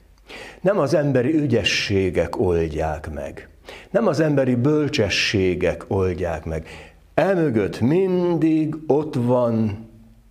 Nem 0.61 0.78
az 0.78 0.94
emberi 0.94 1.35
ügyességek 1.35 2.40
oldják 2.40 3.12
meg. 3.12 3.49
Nem 3.90 4.06
az 4.06 4.20
emberi 4.20 4.54
bölcsességek 4.54 5.85
oldják 5.88 6.44
meg. 6.44 6.66
Elmögött 7.14 7.80
mindig 7.80 8.75
ott 8.87 9.14
van 9.14 9.87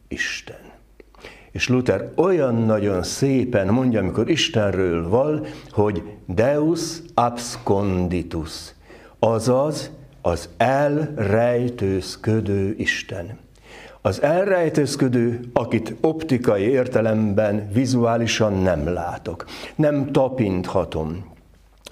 Isten. 0.08 0.66
És 1.52 1.68
Luther 1.68 2.12
olyan 2.16 2.56
nagyon 2.56 3.04
szépen 3.04 3.68
mondja, 3.68 4.00
amikor 4.00 4.30
Istenről 4.30 5.10
val, 5.10 5.46
hogy 5.70 6.04
Deus 6.26 6.98
absconditus, 7.14 8.74
azaz 9.20 9.92
az 10.22 10.50
elrejtőzködő 10.58 12.76
Isten. 12.78 13.46
Az 14.08 14.22
elrejtőzködő, 14.22 15.40
akit 15.54 15.96
optikai 16.02 16.64
értelemben 16.64 17.70
vizuálisan 17.72 18.54
nem 18.54 18.94
látok, 18.94 19.46
nem 19.76 20.12
tapinthatom, 20.12 21.34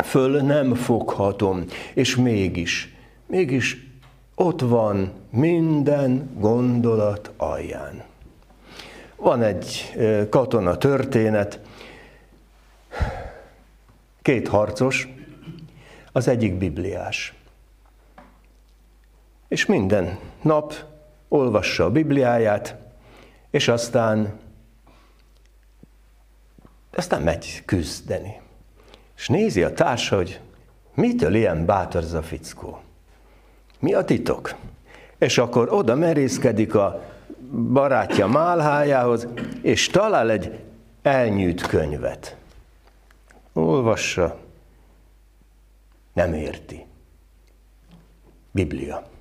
föl 0.03 0.41
nem 0.41 0.75
foghatom, 0.75 1.65
és 1.93 2.15
mégis, 2.15 2.95
mégis 3.25 3.88
ott 4.36 4.62
van 4.62 5.12
minden 5.29 6.29
gondolat 6.39 7.31
alján. 7.38 8.03
Van 9.15 9.41
egy 9.41 9.95
katona 10.29 10.77
történet, 10.77 11.60
két 14.22 14.48
harcos, 14.48 15.10
az 16.12 16.27
egyik 16.27 16.53
bibliás. 16.57 17.34
És 19.48 19.65
minden 19.65 20.17
nap 20.41 20.74
olvassa 21.35 21.83
a 21.83 21.91
Bibliáját, 21.91 22.75
és 23.49 23.67
aztán, 23.67 24.39
aztán 26.95 27.21
megy 27.21 27.63
küzdeni. 27.65 28.41
És 29.17 29.27
nézi 29.27 29.63
a 29.63 29.73
társa, 29.73 30.15
hogy 30.15 30.39
mitől 30.93 31.35
ilyen 31.35 31.65
bátor 31.65 32.03
ez 32.03 32.13
a 32.13 32.21
fickó. 32.21 32.81
Mi 33.79 33.93
a 33.93 34.03
titok? 34.03 34.55
És 35.17 35.37
akkor 35.37 35.73
oda 35.73 35.95
merészkedik 35.95 36.75
a 36.75 37.03
barátja 37.73 38.27
málhájához, 38.27 39.27
és 39.61 39.87
talál 39.87 40.29
egy 40.29 40.59
elnyűjt 41.01 41.61
könyvet. 41.61 42.35
Olvassa, 43.53 44.37
nem 46.13 46.33
érti. 46.33 46.85
Biblia. 48.51 49.14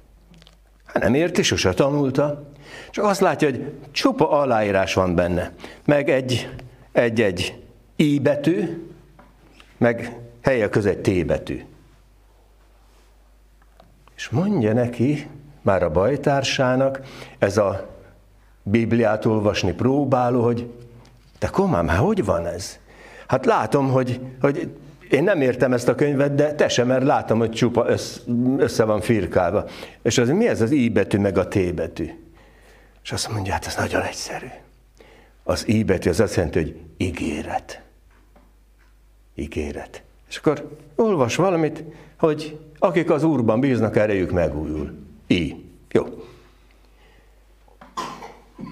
Hát 0.95 1.03
nem 1.03 1.15
érti, 1.15 1.43
sose 1.43 1.73
tanulta. 1.73 2.43
Csak 2.91 3.05
azt 3.05 3.21
látja, 3.21 3.51
hogy 3.51 3.73
csupa 3.91 4.31
aláírás 4.31 4.95
van 4.95 5.15
benne. 5.15 5.53
Meg 5.85 6.09
egy, 6.09 6.51
egy, 6.93 7.21
egy 7.21 7.63
I 7.97 8.19
betű, 8.19 8.87
meg 9.79 10.17
helye 10.43 10.69
között 10.69 11.03
T 11.03 11.27
betű. 11.27 11.65
És 14.17 14.29
mondja 14.29 14.73
neki, 14.73 15.27
már 15.63 15.83
a 15.83 15.91
bajtársának, 15.91 17.01
ez 17.39 17.57
a 17.57 17.89
Bibliát 18.63 19.25
olvasni 19.25 19.73
próbáló, 19.73 20.43
hogy 20.43 20.71
te 21.39 21.49
komám, 21.49 21.89
hát 21.89 21.99
hogy 21.99 22.25
van 22.25 22.47
ez? 22.47 22.79
Hát 23.27 23.47
látom, 23.47 23.91
hogy, 23.91 24.21
hogy 24.41 24.77
én 25.11 25.23
nem 25.23 25.41
értem 25.41 25.73
ezt 25.73 25.89
a 25.89 25.95
könyvet, 25.95 26.35
de 26.35 26.55
te 26.55 26.69
sem, 26.69 26.87
mert 26.87 27.05
látom, 27.05 27.39
hogy 27.39 27.51
csupa 27.51 27.87
össze, 28.59 28.85
van 28.85 29.01
firkálva. 29.01 29.65
És 30.03 30.19
az 30.19 30.29
mi 30.29 30.49
ez 30.49 30.61
az 30.61 30.71
I 30.71 30.89
betű 30.89 31.19
meg 31.19 31.39
a 31.39 31.49
T 31.49 31.75
betű? 31.75 32.11
És 33.03 33.13
azt 33.13 33.33
mondja, 33.33 33.53
hát 33.53 33.67
ez 33.67 33.77
nagyon 33.77 34.03
egyszerű. 34.03 34.47
Az 35.43 35.69
I 35.69 35.85
betű 35.85 36.11
az 36.11 36.21
azt 36.21 36.35
jelenti, 36.35 36.59
hogy 36.59 36.77
ígéret. 36.97 37.83
Ígéret. 39.35 40.03
És 40.29 40.37
akkor 40.37 40.71
olvas 40.95 41.37
valamit, 41.37 41.85
hogy 42.19 42.59
akik 42.79 43.11
az 43.11 43.23
Úrban 43.23 43.61
bíznak, 43.61 43.97
erejük 43.97 44.31
megújul. 44.31 44.99
I. 45.27 45.65
Jó. 45.91 46.05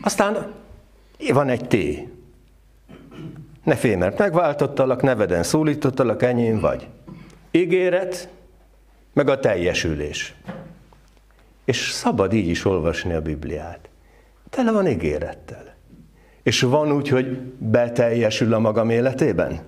Aztán 0.03 0.53
van 1.33 1.49
egy 1.49 1.67
T. 1.69 1.77
Ne 3.63 3.75
félj, 3.75 3.95
mert 3.95 4.19
megváltottalak, 4.19 5.03
neveden 5.03 5.43
szólítottalak, 5.43 6.23
enyém 6.23 6.61
vagy. 6.61 6.89
Ígéret, 7.51 8.29
meg 9.13 9.29
a 9.29 9.41
teljesülés. 9.41 10.35
És 11.65 11.91
szabad 11.91 12.33
így 12.33 12.49
is 12.49 12.65
olvasni 12.65 13.13
a 13.13 13.23
Bibliát. 13.23 13.89
Tele 14.51 14.73
van 14.73 14.87
ígérettel. 14.87 15.75
És 16.43 16.61
van 16.61 16.93
úgy, 16.93 17.09
hogy 17.09 17.39
beteljesül 17.59 18.55
a 18.55 18.59
magam 18.59 18.91
életében? 18.91 19.61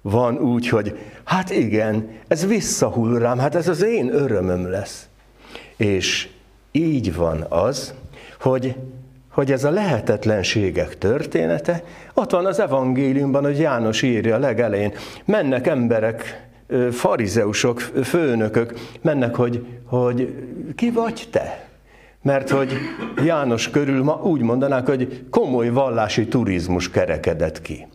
Van 0.00 0.38
úgy, 0.38 0.68
hogy 0.68 0.98
hát 1.24 1.50
igen, 1.50 2.10
ez 2.28 2.46
visszahull 2.46 3.18
rám, 3.18 3.38
hát 3.38 3.54
ez 3.54 3.68
az 3.68 3.82
én 3.82 4.14
örömöm 4.14 4.70
lesz. 4.70 5.08
És 5.76 6.28
így 6.72 7.14
van 7.14 7.46
az, 7.48 7.94
hogy 8.40 8.76
hogy 9.34 9.52
ez 9.52 9.64
a 9.64 9.70
lehetetlenségek 9.70 10.98
története, 10.98 11.82
ott 12.14 12.30
van 12.30 12.46
az 12.46 12.60
evangéliumban, 12.60 13.42
hogy 13.44 13.58
János 13.58 14.02
írja 14.02 14.34
a 14.34 14.38
legelején, 14.38 14.92
mennek 15.24 15.66
emberek, 15.66 16.46
farizeusok, 16.90 17.80
főnökök, 17.80 18.74
mennek, 19.02 19.34
hogy, 19.34 19.66
hogy 19.84 20.34
ki 20.74 20.90
vagy 20.90 21.28
te? 21.30 21.68
Mert 22.22 22.50
hogy 22.50 22.72
János 23.24 23.70
körül 23.70 24.02
ma 24.02 24.20
úgy 24.22 24.40
mondanák, 24.40 24.86
hogy 24.86 25.24
komoly 25.30 25.68
vallási 25.68 26.28
turizmus 26.28 26.90
kerekedett 26.90 27.62
ki. 27.62 27.86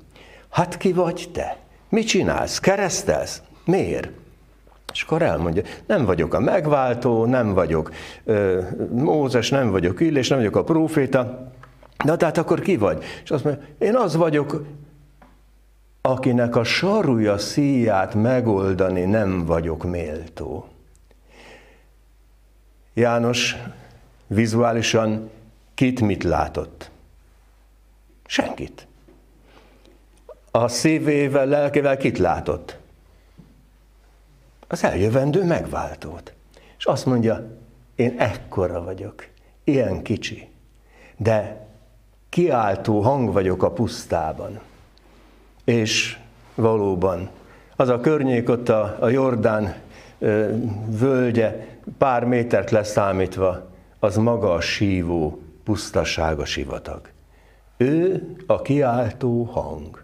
Hát 0.50 0.78
ki 0.78 0.94
vagy 0.94 1.30
te? 1.34 1.58
Mit 1.90 2.08
csinálsz? 2.08 2.60
Keresztelsz? 2.60 3.42
Miért? 3.66 4.10
És 4.92 5.02
akkor 5.02 5.22
elmondja, 5.22 5.64
nem 5.86 6.06
vagyok 6.06 6.34
a 6.34 6.40
megváltó, 6.40 7.26
nem 7.26 7.54
vagyok 7.54 7.92
ö, 8.24 8.62
Mózes, 8.92 9.50
nem 9.50 9.72
vagyok 9.72 10.00
Illés, 10.00 10.28
nem 10.28 10.38
vagyok 10.38 10.56
a 10.56 10.64
próféta, 10.64 11.52
na 12.04 12.18
tehát 12.18 12.38
akkor 12.38 12.60
ki 12.60 12.78
vagy? 12.78 13.04
És 13.24 13.32
azt 13.32 13.44
mondja, 13.44 13.64
én 13.78 13.96
az 13.96 14.16
vagyok, 14.16 14.66
akinek 16.02 16.56
a 16.56 16.64
sarúja 16.64 17.38
szíját 17.38 18.14
megoldani 18.14 19.04
nem 19.04 19.46
vagyok 19.46 19.84
méltó. 19.84 20.68
János 22.94 23.58
vizuálisan 24.28 25.30
kit 25.74 26.02
mit 26.02 26.24
látott? 26.24 26.92
Senkit. 28.26 28.88
A 30.52 30.68
szívével, 30.68 31.46
lelkével 31.46 31.98
kit 31.98 32.18
látott? 32.18 32.79
Az 34.72 34.84
eljövendő 34.84 35.44
megváltót. 35.44 36.34
És 36.78 36.86
azt 36.86 37.06
mondja, 37.06 37.58
én 37.96 38.16
ekkora 38.18 38.84
vagyok, 38.84 39.28
ilyen 39.64 40.02
kicsi, 40.02 40.48
de 41.18 41.68
kiáltó 42.30 43.02
hang 43.02 43.34
vagyok 43.34 43.64
a 43.64 43.72
pusztában. 43.72 44.60
És 45.64 46.18
valóban 46.56 47.30
az 47.76 47.90
a 47.90 48.00
környék 48.00 48.50
ott 48.50 48.70
a, 48.70 48.98
a 49.00 49.10
Jordán 49.10 49.76
ö, 50.20 50.56
völgye 50.86 51.68
pár 51.98 52.26
métert 52.26 52.72
leszámítva, 52.72 53.70
az 54.00 54.16
maga 54.16 54.54
a 54.54 54.62
sívó, 54.62 55.42
pusztasága 55.64 56.46
sivatag. 56.46 57.10
Ő 57.78 58.28
a 58.48 58.62
kiáltó 58.62 59.44
hang. 59.44 60.04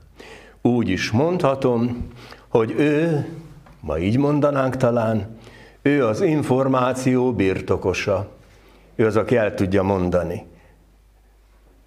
Úgy 0.61 0.89
is 0.89 1.11
mondhatom, 1.11 2.07
hogy 2.47 2.73
ő 2.77 3.25
ma 3.85 3.97
így 3.97 4.17
mondanánk 4.17 4.77
talán, 4.77 5.37
ő 5.81 6.05
az 6.05 6.21
információ 6.21 7.33
birtokosa. 7.33 8.31
Ő 8.95 9.05
az, 9.05 9.15
aki 9.15 9.35
el 9.35 9.53
tudja 9.53 9.83
mondani. 9.83 10.45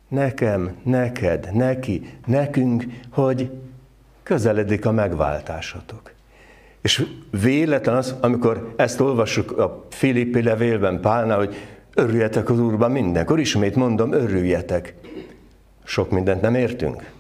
Nekem, 0.09 0.77
neked, 0.83 1.49
neki, 1.53 2.19
nekünk, 2.27 2.85
hogy 3.11 3.51
közeledik 4.23 4.87
a 4.87 4.93
megváltásatok. 4.93 6.13
És 6.81 7.07
véletlen 7.31 7.97
az, 7.97 8.15
amikor 8.21 8.73
ezt 8.77 9.01
olvassuk 9.01 9.59
a 9.59 9.87
Filippi 9.91 10.43
levélben 10.43 11.01
Pálnál, 11.01 11.39
hogy 11.39 11.55
örüljetek 11.95 12.51
az 12.51 12.61
Úrban 12.61 12.91
mindenkor, 12.91 13.39
ismét 13.41 13.75
mondom, 13.75 14.13
örüljetek. 14.13 14.95
Sok 15.85 16.11
mindent 16.11 16.41
nem 16.41 16.55
értünk. 16.55 17.11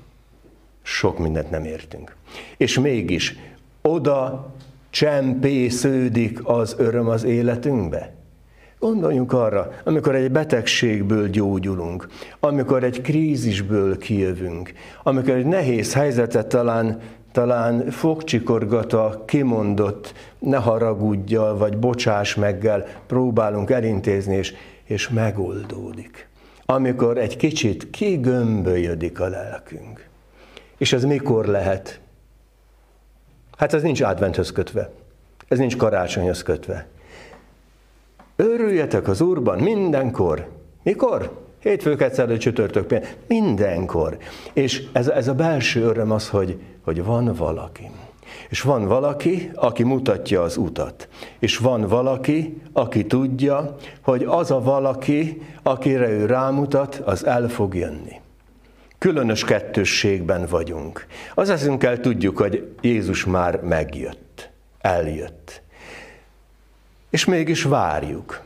Sok 0.82 1.18
mindent 1.18 1.50
nem 1.50 1.64
értünk. 1.64 2.16
És 2.56 2.78
mégis 2.78 3.36
oda 3.82 4.52
csempésződik 4.98 6.40
az 6.42 6.74
öröm 6.78 7.08
az 7.08 7.24
életünkbe? 7.24 8.14
Gondoljunk 8.78 9.32
arra, 9.32 9.70
amikor 9.84 10.14
egy 10.14 10.30
betegségből 10.30 11.28
gyógyulunk, 11.28 12.08
amikor 12.40 12.84
egy 12.84 13.00
krízisből 13.00 13.98
kijövünk, 13.98 14.72
amikor 15.02 15.34
egy 15.34 15.46
nehéz 15.46 15.94
helyzetet 15.94 16.46
talán, 16.46 17.00
talán 17.32 17.90
fogcsikorgata, 17.90 19.22
kimondott, 19.26 20.12
ne 20.38 20.56
haragudjal, 20.56 21.56
vagy 21.56 21.76
bocsáss 21.76 22.34
meggel 22.34 22.86
próbálunk 23.06 23.70
elintézni, 23.70 24.36
és, 24.36 24.54
és 24.84 25.08
megoldódik. 25.08 26.28
Amikor 26.66 27.18
egy 27.18 27.36
kicsit 27.36 27.90
kigömbölyödik 27.90 29.20
a 29.20 29.28
lelkünk. 29.28 30.08
És 30.78 30.92
ez 30.92 31.04
mikor 31.04 31.46
lehet? 31.46 32.00
Hát 33.58 33.74
ez 33.74 33.82
nincs 33.82 34.00
adventhöz 34.00 34.52
kötve. 34.52 34.90
Ez 35.48 35.58
nincs 35.58 35.76
karácsonyhoz 35.76 36.42
kötve. 36.42 36.86
Örüljetek 38.36 39.08
az 39.08 39.20
Úrban 39.20 39.58
mindenkor. 39.58 40.48
Mikor? 40.82 41.46
Hétfő, 41.60 41.96
egyszerű 41.98 42.36
csütörtök, 42.36 42.98
mindenkor. 43.26 44.16
És 44.52 44.86
ez, 44.92 45.08
ez 45.08 45.28
a 45.28 45.34
belső 45.34 45.82
öröm 45.82 46.10
az, 46.10 46.28
hogy, 46.28 46.60
hogy 46.82 47.04
van 47.04 47.34
valaki. 47.34 47.90
És 48.48 48.60
van 48.60 48.86
valaki, 48.86 49.50
aki 49.54 49.82
mutatja 49.82 50.42
az 50.42 50.56
utat. 50.56 51.08
És 51.38 51.56
van 51.56 51.80
valaki, 51.80 52.62
aki 52.72 53.06
tudja, 53.06 53.76
hogy 54.00 54.24
az 54.24 54.50
a 54.50 54.60
valaki, 54.60 55.42
akire 55.62 56.08
ő 56.08 56.26
rámutat, 56.26 57.02
az 57.04 57.26
el 57.26 57.48
fog 57.48 57.74
jönni. 57.74 58.20
Különös 58.98 59.44
kettősségben 59.44 60.46
vagyunk. 60.46 61.06
Az 61.34 61.50
eszünkkel 61.50 62.00
tudjuk, 62.00 62.38
hogy 62.38 62.68
Jézus 62.80 63.24
már 63.24 63.60
megjött, 63.60 64.50
eljött. 64.80 65.62
És 67.10 67.24
mégis 67.24 67.62
várjuk. 67.62 68.42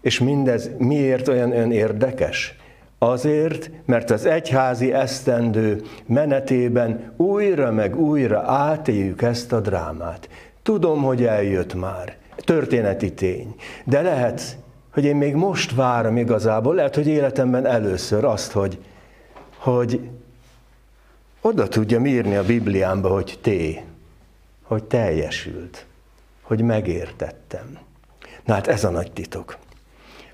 És 0.00 0.18
mindez 0.18 0.70
miért 0.78 1.28
olyan, 1.28 1.50
olyan 1.50 1.72
érdekes? 1.72 2.58
Azért, 2.98 3.70
mert 3.84 4.10
az 4.10 4.24
egyházi 4.24 4.92
esztendő 4.92 5.82
menetében 6.06 7.12
újra 7.16 7.72
meg 7.72 7.96
újra 7.96 8.42
átéljük 8.46 9.22
ezt 9.22 9.52
a 9.52 9.60
drámát. 9.60 10.28
Tudom, 10.62 11.02
hogy 11.02 11.24
eljött 11.24 11.74
már, 11.74 12.16
történeti 12.36 13.12
tény, 13.12 13.54
de 13.84 14.02
lehet, 14.02 14.56
hogy 14.92 15.04
én 15.04 15.16
még 15.16 15.34
most 15.34 15.74
várom 15.74 16.16
igazából, 16.16 16.74
lehet, 16.74 16.94
hogy 16.94 17.06
életemben 17.06 17.66
először 17.66 18.24
azt, 18.24 18.52
hogy, 18.52 18.78
hogy 19.64 20.10
oda 21.40 21.68
tudjam 21.68 22.06
írni 22.06 22.36
a 22.36 22.44
Bibliámba, 22.44 23.08
hogy 23.08 23.38
té, 23.40 23.84
hogy 24.62 24.84
teljesült, 24.84 25.86
hogy 26.42 26.60
megértettem. 26.60 27.78
Na 28.44 28.54
hát 28.54 28.66
ez 28.66 28.84
a 28.84 28.90
nagy 28.90 29.12
titok. 29.12 29.58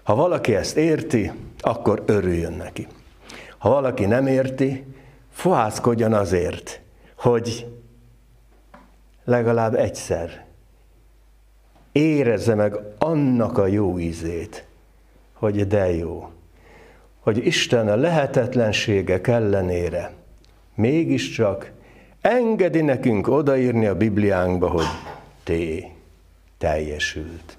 Ha 0.03 0.15
valaki 0.15 0.55
ezt 0.55 0.77
érti, 0.77 1.33
akkor 1.61 2.03
örüljön 2.07 2.53
neki. 2.53 2.87
Ha 3.59 3.69
valaki 3.69 4.05
nem 4.05 4.27
érti, 4.27 4.85
fohászkodjon 5.33 6.13
azért, 6.13 6.81
hogy 7.17 7.67
legalább 9.25 9.75
egyszer 9.75 10.45
érezze 11.93 12.55
meg 12.55 12.77
annak 12.99 13.59
a 13.59 13.67
jó 13.67 13.99
ízét, 13.99 14.65
hogy 15.33 15.67
de 15.67 15.95
jó, 15.95 16.31
hogy 17.21 17.47
Isten 17.47 17.89
a 17.89 17.97
lehetetlenségek 17.97 19.27
ellenére 19.27 20.13
mégiscsak 20.75 21.71
engedi 22.21 22.81
nekünk 22.81 23.29
odaírni 23.29 23.87
a 23.87 23.97
Bibliánkba, 23.97 24.69
hogy 24.69 24.87
té, 25.45 25.91
teljesült. 26.59 27.57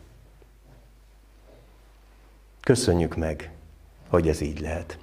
Köszönjük 2.60 3.16
meg, 3.16 3.52
hogy 4.08 4.28
ez 4.28 4.42
így 4.42 4.60
lehet. 4.60 4.98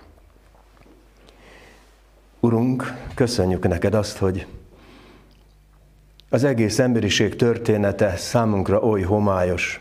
Urunk, 2.40 2.94
köszönjük 3.14 3.68
neked 3.68 3.94
azt, 3.94 4.18
hogy 4.18 4.46
az 6.28 6.44
egész 6.44 6.78
emberiség 6.78 7.36
története 7.36 8.16
számunkra 8.16 8.80
oly 8.80 9.02
homályos, 9.02 9.80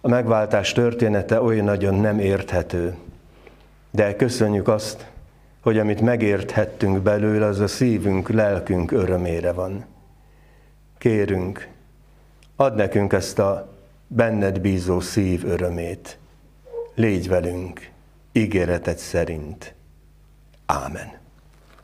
a 0.00 0.08
megváltás 0.08 0.72
története 0.72 1.42
oly 1.42 1.60
nagyon 1.60 1.94
nem 1.94 2.18
érthető, 2.18 2.96
de 3.94 4.16
köszönjük 4.16 4.68
azt, 4.68 5.06
hogy 5.60 5.78
amit 5.78 6.00
megérthettünk 6.00 7.02
belőle, 7.02 7.46
az 7.46 7.60
a 7.60 7.66
szívünk, 7.66 8.28
lelkünk 8.28 8.92
örömére 8.92 9.52
van. 9.52 9.84
Kérünk, 10.98 11.68
add 12.56 12.74
nekünk 12.74 13.12
ezt 13.12 13.38
a 13.38 13.72
benned 14.06 14.60
bízó 14.60 15.00
szív 15.00 15.44
örömét. 15.44 16.18
Légy 16.94 17.28
velünk, 17.28 17.90
ígéreted 18.32 18.98
szerint. 18.98 19.74
Ámen. 20.66 21.23